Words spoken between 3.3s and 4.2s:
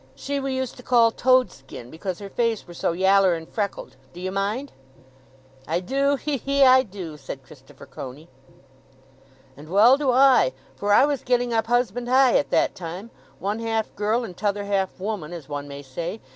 and freckled, do